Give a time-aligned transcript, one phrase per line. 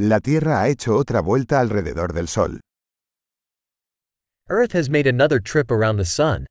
[0.00, 2.60] La Tierra ha hecho otra vuelta alrededor del Sol.
[4.48, 6.46] Earth has made another trip around the sun.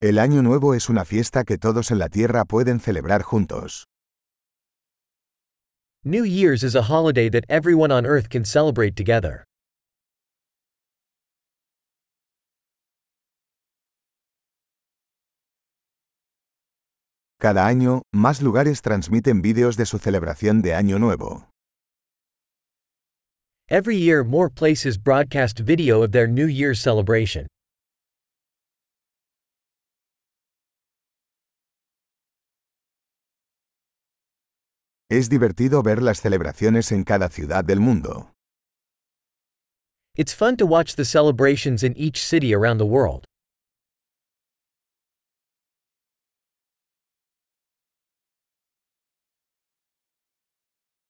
[0.00, 3.86] El Año Nuevo es una fiesta que todos en la Tierra pueden celebrar juntos.
[6.04, 9.44] New Year's is a holiday that everyone on Earth can celebrate together.
[17.40, 21.48] Cada año, más lugares transmiten vídeos de su celebración de Año Nuevo.
[23.70, 27.46] Every year, more places broadcast video of their New Year's celebration.
[35.10, 38.32] Es divertido ver las celebraciones en cada ciudad del mundo.
[40.14, 43.24] It's fun to watch the celebrations in each city around the world.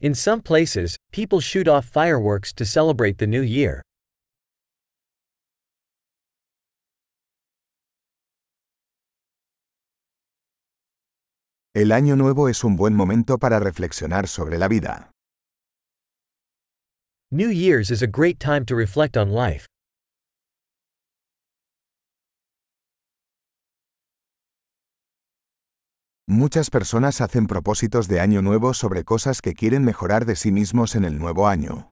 [0.00, 3.82] In some places, people shoot off fireworks to celebrate the new year.
[11.74, 15.10] El Año Nuevo es un buen momento para reflexionar sobre la vida.
[17.30, 19.66] New Year's is a great time to reflect on life.
[26.30, 30.94] Muchas personas hacen propósitos de año nuevo sobre cosas que quieren mejorar de sí mismos
[30.94, 31.90] en el nuevo año.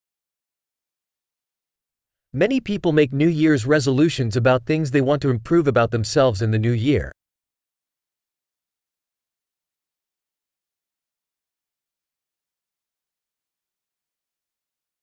[2.32, 6.52] Many people make New Year's resolutions about things they want to improve about themselves in
[6.52, 7.10] the new year.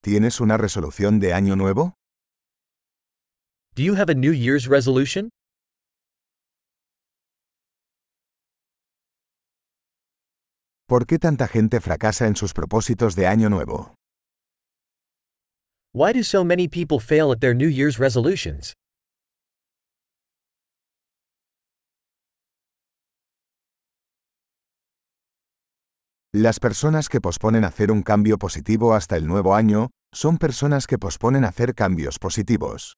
[0.02, 1.94] ¿Tienes una resolución de año nuevo?
[3.76, 5.28] Do you have a New Year's resolution?
[10.88, 13.96] ¿Por qué tanta gente fracasa en sus propósitos de año nuevo?
[15.96, 18.74] Why do so many people fail at their New Year's resolutions?
[26.32, 31.00] Las personas que posponen hacer un cambio positivo hasta el nuevo año, son personas que
[31.00, 32.94] posponen hacer cambios positivos.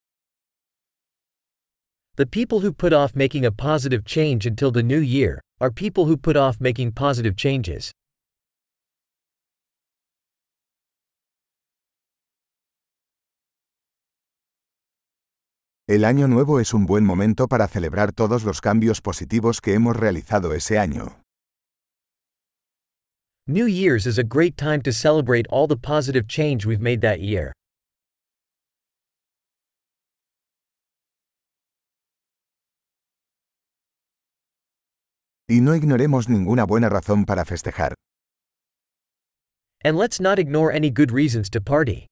[2.18, 6.06] The people who put off making a positive change until the new year are people
[6.06, 7.92] who put off making positive changes.
[15.90, 19.96] El año nuevo es un buen momento para celebrar todos los cambios positivos que hemos
[19.96, 21.22] realizado ese año.
[23.48, 27.22] New Year's is a great time to celebrate all the positive change we've made that
[27.22, 27.54] year.
[35.50, 37.94] Y no ignoremos ninguna buena razón para festejar.
[39.84, 42.08] And let's not ignore any good reasons to party.